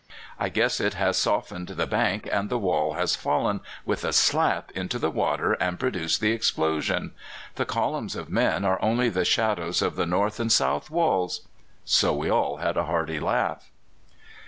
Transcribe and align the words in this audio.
I 0.39 0.49
guess 0.49 0.79
it 0.79 0.95
has 0.95 1.15
softened 1.15 1.67
the 1.67 1.85
bank, 1.85 2.27
and 2.31 2.49
the 2.49 2.57
wall 2.57 2.93
has 2.93 3.15
fallen 3.15 3.59
with 3.85 4.03
a 4.03 4.11
slap 4.11 4.71
into 4.71 4.97
the 4.97 5.11
water 5.11 5.53
and 5.53 5.79
produced 5.79 6.21
the 6.21 6.31
explosion. 6.31 7.11
The 7.53 7.65
columns 7.67 8.15
of 8.15 8.27
men 8.27 8.65
are 8.65 8.81
only 8.81 9.09
the 9.09 9.23
shadows 9.25 9.79
of 9.83 9.95
the 9.95 10.07
north 10.07 10.39
and 10.39 10.51
south 10.51 10.89
walls.' 10.89 11.41
So 11.85 12.15
we 12.15 12.31
all 12.31 12.57
had 12.57 12.77
a 12.77 12.85
hearty 12.85 13.19
laugh." 13.19 13.69